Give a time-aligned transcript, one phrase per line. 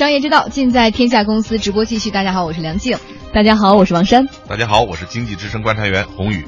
[0.00, 2.10] 商业之道尽在天下公司直播继续。
[2.10, 2.96] 大家好，我是梁静。
[3.34, 4.26] 大家好，我是王珊。
[4.48, 6.42] 大家好，我是经济之声观察员洪宇。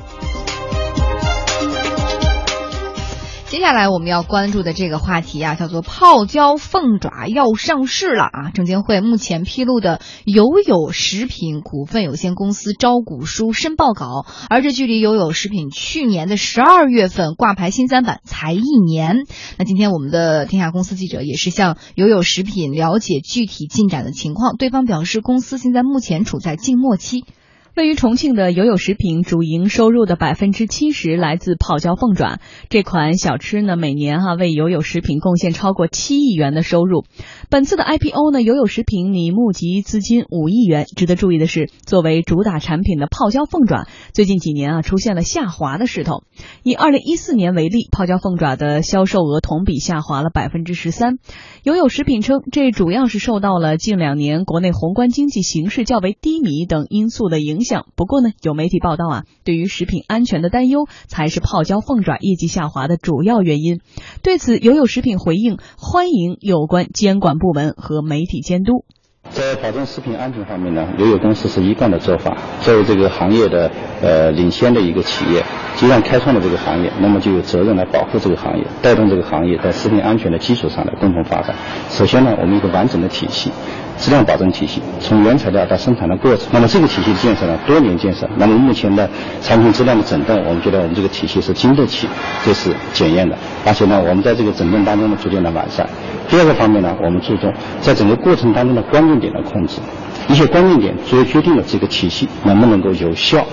[3.52, 8.50] 接下来我们要关注的这个话题啊，叫做泡椒凤爪要上市了啊！
[8.54, 19.26] 证监会目前披露的友友食品股份有限公司招股书申报稿，而这距离友友食品去年的十二月份挂牌新三板才一年。
[19.58, 27.26] 那今天我们的天下公司记者也是向友友食品了解具体进展的情况，对方表示公司现在目前处在静默期。
[27.74, 37.06] 位于重庆的友友食品主营收入的百分之七十来自泡椒凤爪这款小吃呢，每年哈为友友食品贡献超过七亿元的收入。
[37.48, 40.84] 本次的 IPO 呢，友友食品拟募集资金五亿元。
[40.84, 46.24] 值得注意的是，作为主打产品的泡椒凤爪，最近几年啊出现了下滑的势头。
[46.62, 51.14] 以二零一四年为例，泡椒凤爪的销售额同比下滑了百分之十三。
[51.62, 57.61] 友友食品称，这主要是受到了近两年国内宏观经济形势较为低迷等因素的影。
[57.64, 57.86] 响。
[57.96, 63.80] 不过呢，有媒体报道啊，对于食品安全的担忧才是泡椒凤爪业绩下滑的主要原因。
[64.22, 68.84] 对此，友友食品回应欢迎有关监管部门和媒体监督。
[69.30, 72.36] 在保证食品安全方面呢，友友公司是一贯的做法。
[72.60, 73.70] 作为这个行业的
[74.02, 75.44] 呃领先的一个企业，
[75.76, 81.54] 既然开创了这个行业，那么就有责任来保护这个行业，带动这个行业在食品安全的基础上来共同发展。
[81.88, 83.52] 首先呢，我们一个完整的体系。
[83.98, 88.28] 质量保证体系，从原材料到生产的过程，那么这个体系的建设呢，多年建设。
[88.36, 89.08] 那么目前的
[89.40, 92.08] 产品质量的整顿，我们觉得我们这个体系是经得起
[92.44, 93.36] 这次检验的。
[93.64, 95.88] 而且呢，我们在这个整顿当中呢，逐渐的完善。
[96.28, 99.80] 第二个方面呢，我们注重在整个过程当中的关键点的控制，
[100.28, 103.46] 一些关键点作为决定了这个体系能不能够有效、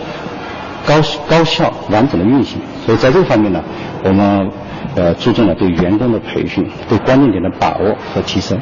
[0.88, 0.96] 高
[1.28, 2.60] 高效、完整的运行。
[2.86, 3.62] 所以在这个方面呢，
[4.04, 4.50] 我们
[4.96, 8.58] 呃注重了对员工的培训，对关键点的把握和提升。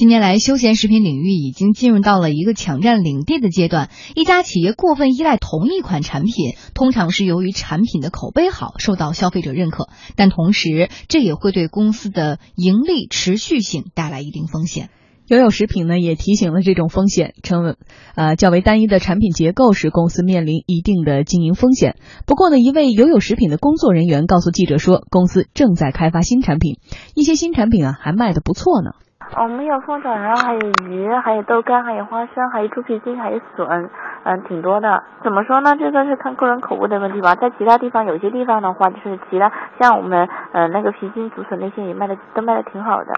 [0.00, 3.90] 近年来，休闲食品领域已经进入到了一个抢占领地的阶段。
[4.14, 14.88] 一家企业过分依赖同一款产品，通常是由于产品的口碑好，受到消费者认可，但同时这也会对公司的盈利持续性带来一定风险。
[15.26, 17.76] 友友食品呢也提醒了这种风险，称
[18.14, 21.96] 呃较为单一的产品结构使公司面临一定的经营风险。
[22.24, 26.78] 不过呢，一位友友食品的工作人员告诉记者说，公司正在开发新产品，
[27.14, 28.92] 一些新产品啊还卖得不错呢。
[29.36, 33.88] 我们有凤爪，然后还有鱼，还有豆干，还有花生，还有猪皮筋，还有笋，
[34.24, 35.04] 嗯，挺多的。
[35.22, 35.76] 怎么说呢？
[35.76, 37.34] 这个是看个人口味的问题吧。
[37.36, 43.14] 在其他地方，有些地方的话，就是其他像我们，呃，那个皮筋、竹笋那些也卖的都卖的挺好的。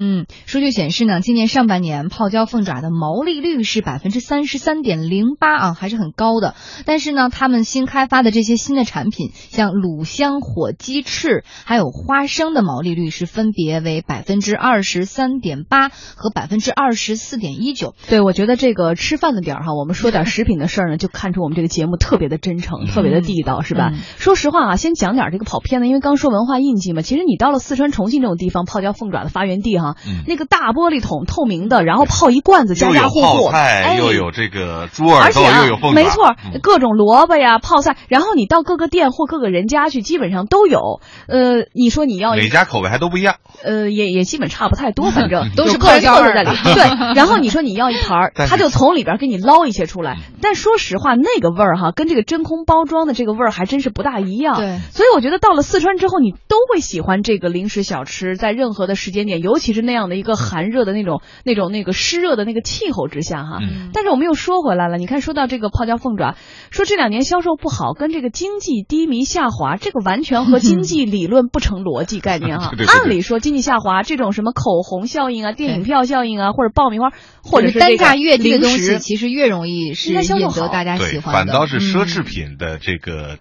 [0.00, 6.54] 嗯，数据显示呢，今年上半年泡椒凤爪的毛利率是百分之三十三点零八啊，还是很高的。
[6.86, 17.96] 但是呢，他们新开发的这些新的产品，像卤香火鸡翅，还有花生的毛利率是分别为百分之二十三点八和百分之二十四点一九。
[18.08, 23.90] 对，我觉得这个吃饭的点儿哈，我们说点食品的事儿呢，就看出我们这个节目特别的真诚，特别的地道，是吧？
[24.18, 27.02] 说实话啊，先讲点这个跑偏的，因为刚说文化印记嘛。
[27.02, 29.87] 其实你到了四川、重庆这种地方，泡椒凤爪的发源地哈。
[30.26, 37.96] 那个大玻璃桶，透明的，然后泡一罐子，家家户户，哎，又有这个猪耳朵，又有凤爪，没错，各种萝卜呀，泡菜。
[38.08, 41.00] 然后你到各个店或各个人家去，基本上都有。
[41.28, 46.50] 呃，你说你要每家口味还都不一样，呃，也也基本差不太多， 反正都是各人特色在里。
[46.74, 46.82] 对，
[47.14, 50.16] 然后你说你要一盘儿，他就从里边给你捞一些出来。
[50.40, 54.56] 但说实话，那个味儿哈，跟这个真空包装的这个味儿还真是不大一样。
[54.56, 60.38] 对，所以我觉得到了四川之后，你都会喜欢这个零食小吃，在任何的时间点，尤其是那样的一个。
[60.48, 63.58] 寒热的那种、那种、那个湿热的那个气候之下，哈。
[63.92, 66.36] 但是我们又说回来了，你看，说到这个泡椒凤爪，
[66.70, 72.70] 说这两年销售不好，跟这个经济低迷下滑，这个完全和经济理论不成逻辑概念哈。
[72.88, 77.10] 按理说，经济下滑这种什么口红效应啊、电影票效应啊，或者爆米花，
[77.42, 81.34] 或者是单价越低的东西，其实越容易是引得大家喜欢。
[81.34, 83.38] 反倒是奢侈品的这个。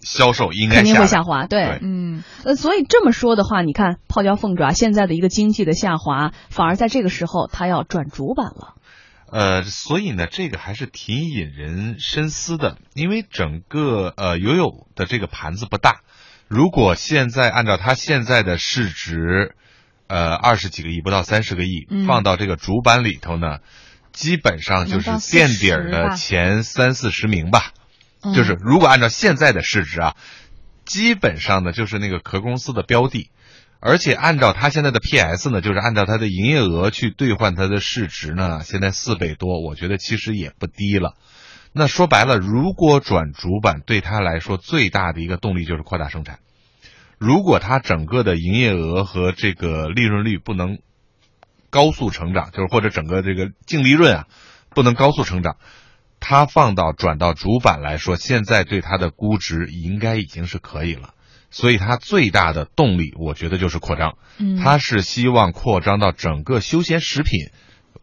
[0.00, 8.74] 销售应该肯定会下滑，对，嗯，呃，所以这么说的话，你看泡椒凤爪现在的一个经济的下滑，反而在这个时候它要转主板了。
[9.30, 16.00] 呃，所以呢，这个还是挺引人深思的，因为整个呃友友的这个盘子不大，
[16.48, 19.54] 如果现在按照它现在的市值，
[20.06, 23.60] 呃二十几个亿不到三十个亿，放到这个主板里头呢，
[24.12, 27.72] 基本上就是垫底儿的前三四十名吧。
[28.34, 30.16] 就是如果按照现在的市值啊，
[30.84, 33.30] 基本上呢就是那个壳公司的标的，
[33.80, 41.14] 而且按照它现在的 PS 呢，就是按照它的营业额去兑换它的市值呢，现在四倍多，我觉得其实也不低了。
[41.72, 46.38] 那说白了，如果转主板对它来说最大的一个动力就是扩大生产。
[47.18, 50.78] 如果它整个的营业额和这个利润率不能
[51.70, 54.26] 高速成长，就是或者整个这个净利润啊
[54.74, 55.56] 不能高速成长，
[56.24, 61.14] 它放到转到主板来说，现在对它的估值应该已经是可以了。
[61.50, 64.16] 所以它最大的动力，我觉得就是扩张。
[64.38, 67.50] 嗯它是希望扩张到整个休闲食品，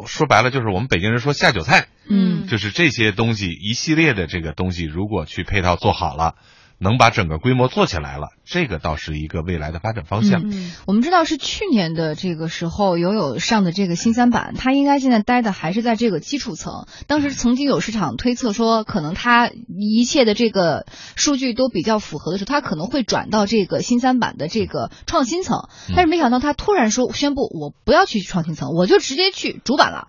[0.05, 6.35] 说白了就是我们北京人说下酒菜，嗯就是这些东西一系列的这个东西，如果去配套做好了，
[6.79, 10.41] 能把整个规模做起来了，这个倒是一个未来的发展方向。
[10.49, 16.87] 嗯我们知道是去年的这个时候，友友上的这个新三板，它应该现在待的还是在这个基础层。
[17.05, 20.85] 当时曾经有市场推测说，可能它一切的这个
[21.15, 25.67] 数据都比较符合的时候，它可能会转到这个新三板的这个创新层。
[25.95, 30.07] 但是没想到它突然说宣布，我不要去创新层，我就直接去主板了。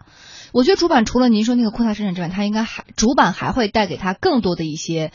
[0.52, 5.12] 我觉得主板除了您说那个扩大生产之外，它应该还主板还会带给它更多的一些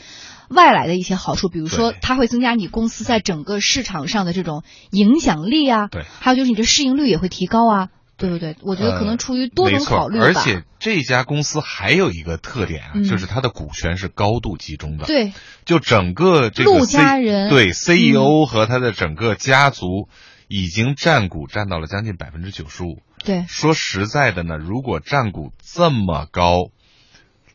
[0.48, 6.04] 外来的一些好处，比如说它会增加你公司在整个市场上的这种影响力啊，对。
[6.20, 8.30] 还有就是你的市盈率也会提高啊，对。
[8.30, 8.56] 不对？
[8.62, 13.04] 我觉得可能出于多种考虑吧，而且这家公司还有一个特点啊，嗯。
[13.04, 15.06] 就是它的股权是高度集中的。
[15.06, 15.32] 对，
[15.64, 17.48] 就整个这个陆 C, 家人。
[17.48, 17.50] 嗯。
[17.50, 20.08] 对 CEO 和他的整个家族
[20.48, 23.02] 已经占股占到了将近百分之九十五。
[23.24, 26.70] 对，说实在的呢，如果占股这么高，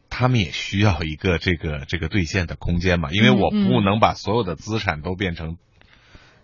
[0.09, 3.83] 他们也需要一个这个这个兑现的空间嘛，因为嗯我不嗯。
[3.85, 5.57] 能把所有的资产都变成这个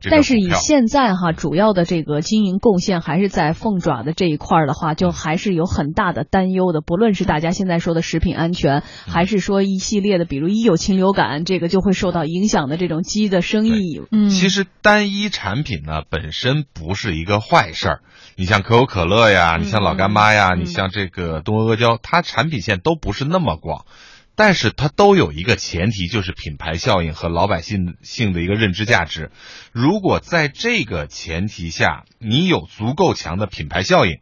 [0.01, 6.81] 但是以现在哈，主要的这个经营贡献还是在凤爪的这一块儿的话，嗯就还是有很大的担忧的。
[6.81, 9.13] 不论是大家现在说的食品安全，嗯。
[9.13, 14.01] 还是说一系列的，比如一有禽流感，这个就会受到影响的这种鸡的生意。
[14.11, 17.99] 嗯，其实单一产品呢本身不是一个坏事儿，
[18.35, 20.61] 你像可口可乐呀，嗯你像老干妈呀，嗯。
[20.61, 23.85] 你像这个东阿阿胶，它产品线都不是那么广，
[24.37, 29.31] 但是它都有一个前提，就是品牌效应和老百姓性的一个认知价值。
[29.71, 34.19] 如果在这个前提下，你有足够强的品牌效应，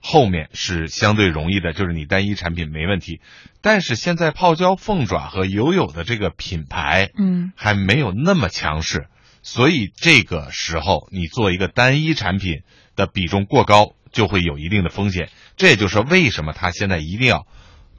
[0.00, 3.20] 后面是相对容易的，就是你单一产品没问题。
[3.60, 9.06] 但是现在泡椒凤爪和友友的这个品牌，嗯还没有那么强势，
[9.44, 12.62] 所以这个时候你做一个单一产品
[12.96, 15.30] 的比重过高，就会有一定的风险。
[15.56, 17.46] 这也就是为什么它现在一定要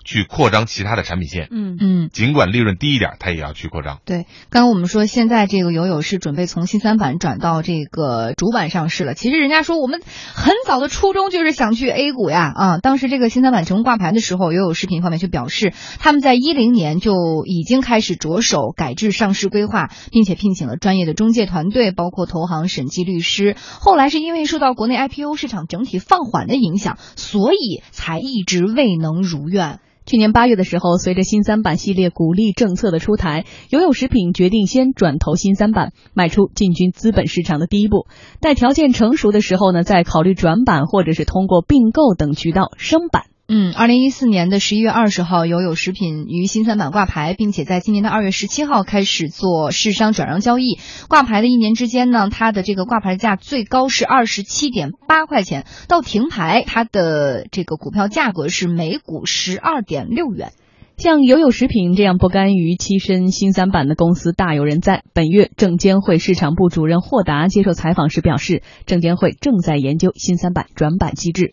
[0.05, 2.09] 去扩张其他的产品线，嗯嗯。
[2.13, 3.99] 尽管利润低一点，它也要去扩张。
[4.05, 9.15] 对，刚刚我们说现在这个友友是准备从新三板转到这个主板上市了。
[9.15, 10.01] 其实人家说我们
[10.33, 23.55] 很早的初衷就是想去 A 股呀，啊，当时这个新三板成功挂牌的时候，友友视频方面就表示，他们在一零年就已经开始着手改制上市规划，并且聘请了专业的中介团队，包括投行审计律师。
[23.79, 29.79] 后来是因为受到国内 IPO 市场整体放缓的影响，所以才一直未能如愿。
[30.05, 38.05] 去年八月的时候，随着新三板系列鼓励政策的出台，友友食品决定先转投新三板，迈出进军资本市场的第一步。
[38.39, 43.23] 待条件成熟的时候呢，再考虑转板或者是通过并购等渠道升板。
[43.47, 50.79] 嗯，二零一四年的十一月二十号，友友食品于新三板挂牌，并且在今年的二月十七号开始做市商转让交易。
[51.07, 60.51] 挂牌的一年之间呢，它的这个挂牌价最高是二十七点八块钱，到停牌，它的这个股票价格是每股十二点六元。
[60.97, 65.03] 像友友食品这样不甘于栖身新三板的公司大有人在。
[65.13, 71.51] 本月，证监会市场部主任霍达接受采访时表示，证监会正在研究新三板转板机制。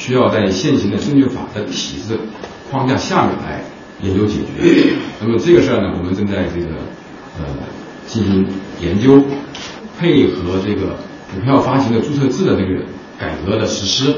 [0.00, 2.18] 需要在现行的证券法的体制
[2.70, 3.60] 框架下面来
[4.00, 4.94] 研究解决。
[5.20, 6.68] 那么这个事儿呢，我们正在这个
[7.38, 7.44] 呃
[8.06, 8.48] 进行
[8.80, 9.22] 研究，
[9.98, 10.96] 配合这个
[11.30, 12.82] 股票发行的注册制的这个
[13.18, 14.14] 改革的实施，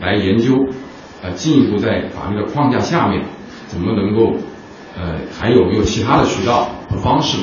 [0.00, 0.54] 来研究
[1.20, 3.24] 呃进一步在法律的框架下面
[3.66, 4.36] 怎么能够
[4.96, 7.38] 呃还有没有其他的渠道和方式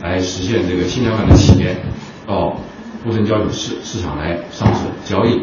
[0.00, 1.76] 来实现这个新三板的企业
[2.28, 2.56] 到
[3.02, 5.42] 沪深交易市市场来上市交易。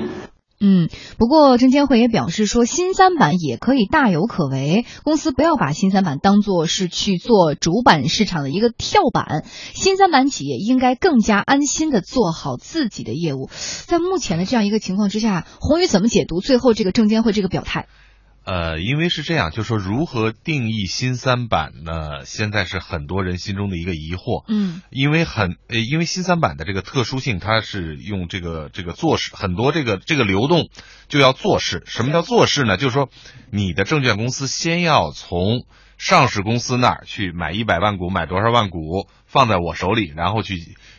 [0.63, 13.49] 嗯，不过证监会也表示说，新三板也可以大有可为，公司不要把新三板当做是去做主板市场的一个跳板，新三板企业应该更加安心的做好自己的业务。
[13.87, 17.87] 在目前的这样一个情况之下，宏宇怎么解读最后这个证监会这个表态？
[18.43, 22.25] 呃，因为是这样，就说如何定义新三板呢？
[22.25, 24.43] 现在是很多人心中的一个疑惑。
[24.47, 30.69] 嗯因为很呃，因为新三板的这个特殊性，它是用这个这个做市，很多这个这个流动
[31.07, 31.83] 就要做市。
[31.85, 32.77] 什么叫做市呢？
[32.77, 33.09] 就是说，
[33.51, 35.65] 你的证券公司先要从
[35.99, 40.55] 上市公司那儿去买一百万股，买多少万股放在我手里，然后去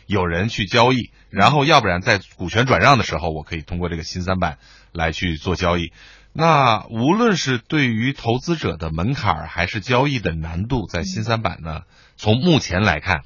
[0.06, 4.58] 有人去交易，然后要不然在股权转让的时候，我可以通过这个新三板
[4.92, 5.92] 来去做交易。
[6.33, 11.83] 那无论是对于投资者的门槛，还是交易的难度，在新三板呢，
[12.17, 13.23] 从目前来看，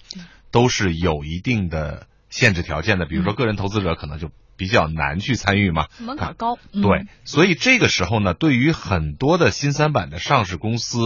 [0.50, 3.06] 都是有一定的限制条件的。
[3.06, 6.58] 比如说，个人投资者可能就比较难去参与嘛，门槛高。
[6.72, 10.98] 嗯对，所以这个时候呢，对于很多的新三板的上市公司，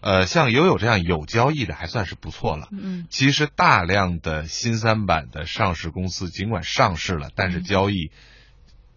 [0.00, 2.68] 呃，像友友这样有交易的还算是不错了。
[2.72, 8.10] 嗯其实大量的新三板的上市公司，尽管上市了，但是交易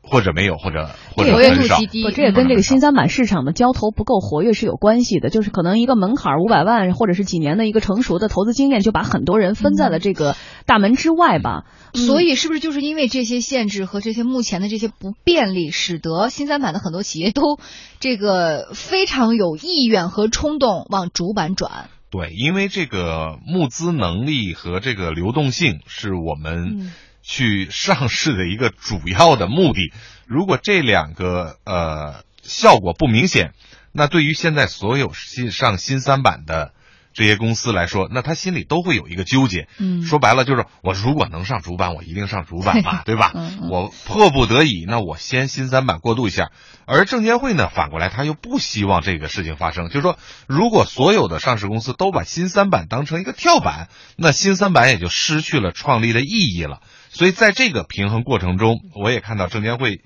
[0.09, 1.75] 或者没有，或者或者活跃很少。
[1.77, 5.29] 度极低，这也跟这个新三三板市场的交投不够活跃是有关系的。
[5.29, 11.65] 就是可能一个门槛五百万，或者是几年的一个成熟的投资经验，就把很多人分在了这个大门之外吧。
[11.93, 17.59] 所以是不是就是因为这些限制和这些目前的这些不便利，使得新三板的很多企业都
[17.99, 21.89] 这个非常有意愿和冲动往主板转？
[22.09, 26.91] 对，因为这个募资能力和这个流动性是我们嗯
[27.27, 29.91] 去上市的一个主要的目的。
[30.25, 33.51] 如果这两个呃效果不明显，
[33.91, 36.71] 那对于现在所有新上新三板的
[37.13, 39.67] 这些公司来说，那他心里都会有一个纠结。
[39.77, 43.31] 嗯说白了就是，我如果能上主板，我一定上主板嘛， 对吧？
[43.35, 46.51] 嗯嗯我迫不得已，那我先新三板过渡一下。
[46.85, 50.17] 而证监会呢，反过来他又不希望这个事情发生，就是说，
[50.47, 56.81] 如果所有的上市公司都把新三板当成一个跳板，那新三板也就失去了创立的意义了。
[57.17, 60.01] 所以在这个平衡过程中，我也看到证监会。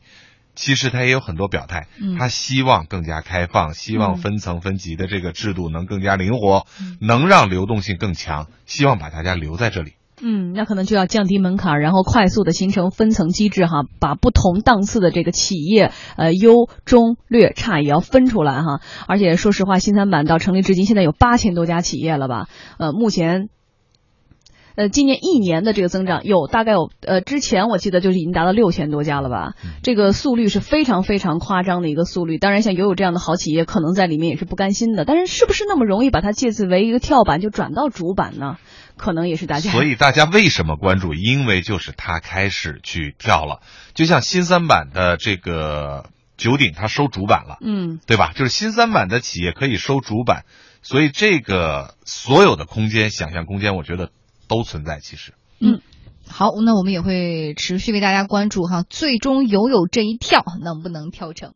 [0.53, 6.65] 其实他也有很多表态，嗯他希望更加开放，希望嗯分层分级的这个制度能更加灵活，
[7.00, 9.94] 能让流动性更强，希望把大家留在这里。
[10.22, 18.82] 嗯，那可能就要降低门槛，然后快速的形成分层机制哈，把不同档次的这个企业，呃，优中略差也要分出来哈。
[19.08, 22.50] 而且说实话，新三板到成立至今，现在有八千多家企业了吧？
[22.77, 23.48] 呃，目前。
[24.75, 29.54] 呃，今年一年的这个增长有大概有呃，之前我记得就是已经达到六千多家了吧？
[29.84, 32.38] 这个速率是非常非常夸张的一个速率。
[32.38, 35.06] 当然，像友友这样的好企业，可能在里面也是不甘心的。
[35.06, 38.58] 但是，是不是那么容易把它借此为一个跳板就转到主板呢？
[38.98, 41.13] 可能也是大家所以大家为什么关注？
[41.13, 43.62] 因为就是它开始去跳了，
[43.96, 46.06] 就像新三板的这个
[46.38, 48.00] 九鼎，它收主板了，嗯。
[48.06, 48.32] 对吧？
[48.36, 50.44] 就是新三板的企业可以收主板，
[50.84, 54.12] 所以这个所有的空间、想象空间，我觉得
[54.51, 55.00] 都存在。
[55.00, 55.81] 其实，嗯
[56.27, 61.50] 好，那我们也会持续为大家关注哈，最终友友这一跳能不能跳成？